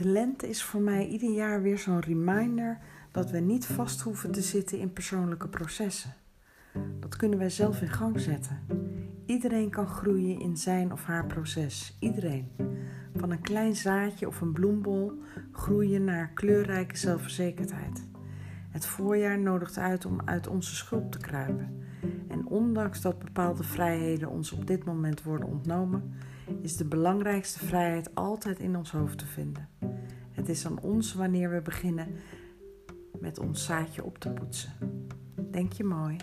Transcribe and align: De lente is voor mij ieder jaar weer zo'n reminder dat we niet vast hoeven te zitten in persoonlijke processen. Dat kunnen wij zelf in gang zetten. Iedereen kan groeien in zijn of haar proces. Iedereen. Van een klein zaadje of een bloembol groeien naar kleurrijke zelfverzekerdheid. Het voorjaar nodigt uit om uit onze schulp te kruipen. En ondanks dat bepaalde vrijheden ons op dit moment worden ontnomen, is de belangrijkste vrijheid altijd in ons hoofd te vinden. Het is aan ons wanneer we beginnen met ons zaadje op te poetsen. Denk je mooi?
De 0.00 0.08
lente 0.08 0.48
is 0.48 0.62
voor 0.62 0.80
mij 0.80 1.06
ieder 1.06 1.30
jaar 1.30 1.62
weer 1.62 1.78
zo'n 1.78 2.00
reminder 2.00 2.78
dat 3.10 3.30
we 3.30 3.38
niet 3.38 3.66
vast 3.66 4.00
hoeven 4.00 4.30
te 4.30 4.42
zitten 4.42 4.78
in 4.78 4.92
persoonlijke 4.92 5.48
processen. 5.48 6.14
Dat 7.00 7.16
kunnen 7.16 7.38
wij 7.38 7.50
zelf 7.50 7.80
in 7.80 7.90
gang 7.90 8.20
zetten. 8.20 8.58
Iedereen 9.26 9.70
kan 9.70 9.86
groeien 9.86 10.40
in 10.40 10.56
zijn 10.56 10.92
of 10.92 11.04
haar 11.04 11.26
proces. 11.26 11.96
Iedereen. 11.98 12.48
Van 13.16 13.30
een 13.30 13.40
klein 13.40 13.76
zaadje 13.76 14.26
of 14.26 14.40
een 14.40 14.52
bloembol 14.52 15.12
groeien 15.52 16.04
naar 16.04 16.30
kleurrijke 16.34 16.96
zelfverzekerdheid. 16.96 18.04
Het 18.70 18.86
voorjaar 18.86 19.38
nodigt 19.38 19.78
uit 19.78 20.04
om 20.04 20.20
uit 20.24 20.46
onze 20.46 20.74
schulp 20.74 21.12
te 21.12 21.18
kruipen. 21.18 21.84
En 22.28 22.46
ondanks 22.46 23.00
dat 23.00 23.18
bepaalde 23.18 23.62
vrijheden 23.62 24.30
ons 24.30 24.52
op 24.52 24.66
dit 24.66 24.84
moment 24.84 25.22
worden 25.22 25.48
ontnomen, 25.48 26.14
is 26.62 26.76
de 26.76 26.84
belangrijkste 26.84 27.66
vrijheid 27.66 28.14
altijd 28.14 28.58
in 28.58 28.76
ons 28.76 28.90
hoofd 28.90 29.18
te 29.18 29.26
vinden. 29.26 29.68
Het 30.30 30.48
is 30.48 30.66
aan 30.66 30.80
ons 30.80 31.14
wanneer 31.14 31.50
we 31.50 31.62
beginnen 31.62 32.08
met 33.18 33.38
ons 33.38 33.64
zaadje 33.64 34.04
op 34.04 34.18
te 34.18 34.28
poetsen. 34.28 34.72
Denk 35.50 35.72
je 35.72 35.84
mooi? 35.84 36.16